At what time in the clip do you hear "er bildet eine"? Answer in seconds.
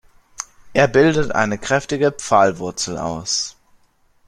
0.73-1.59